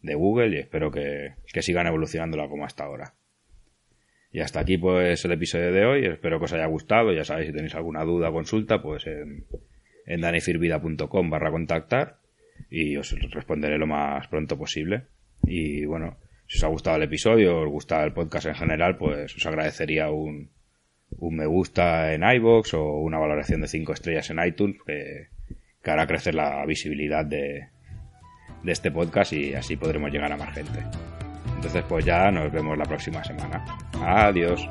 de 0.00 0.14
Google 0.14 0.56
y 0.56 0.60
espero 0.60 0.90
que, 0.90 1.34
que 1.52 1.62
sigan 1.62 1.86
evolucionándola 1.86 2.48
como 2.48 2.64
hasta 2.64 2.84
ahora. 2.84 3.14
Y 4.32 4.40
hasta 4.40 4.60
aquí 4.60 4.78
pues 4.78 5.24
el 5.24 5.32
episodio 5.32 5.72
de 5.72 5.84
hoy, 5.84 6.06
espero 6.06 6.38
que 6.38 6.46
os 6.46 6.52
haya 6.52 6.66
gustado, 6.66 7.12
ya 7.12 7.24
sabéis 7.24 7.48
si 7.48 7.52
tenéis 7.52 7.74
alguna 7.74 8.02
duda 8.04 8.30
o 8.30 8.32
consulta 8.32 8.80
pues 8.80 9.06
en, 9.06 9.44
en 10.06 10.20
danifirvida.com 10.20 11.30
barra 11.30 11.50
contactar 11.50 12.18
y 12.70 12.96
os 12.96 13.14
responderé 13.30 13.78
lo 13.78 13.86
más 13.86 14.28
pronto 14.28 14.56
posible. 14.56 15.04
Y 15.44 15.84
bueno, 15.84 16.16
si 16.52 16.58
os 16.58 16.64
ha 16.64 16.68
gustado 16.68 16.96
el 16.96 17.04
episodio, 17.04 17.60
os 17.60 17.68
gusta 17.68 18.04
el 18.04 18.12
podcast 18.12 18.46
en 18.46 18.54
general, 18.54 18.98
pues 18.98 19.34
os 19.34 19.46
agradecería 19.46 20.10
un, 20.10 20.50
un 21.08 21.34
me 21.34 21.46
gusta 21.46 22.12
en 22.12 22.22
iBox 22.22 22.74
o 22.74 22.98
una 22.98 23.18
valoración 23.18 23.62
de 23.62 23.68
5 23.68 23.94
estrellas 23.94 24.28
en 24.28 24.44
iTunes 24.44 24.76
que, 24.86 25.28
que, 25.82 25.90
hará 25.90 26.06
crecer 26.06 26.34
la 26.34 26.66
visibilidad 26.66 27.24
de, 27.24 27.68
de 28.62 28.72
este 28.72 28.90
podcast 28.90 29.32
y 29.32 29.54
así 29.54 29.76
podremos 29.76 30.12
llegar 30.12 30.30
a 30.30 30.36
más 30.36 30.52
gente. 30.54 30.80
Entonces 31.56 31.84
pues 31.88 32.04
ya 32.04 32.30
nos 32.30 32.52
vemos 32.52 32.76
la 32.76 32.84
próxima 32.84 33.24
semana. 33.24 33.64
Adiós. 34.02 34.68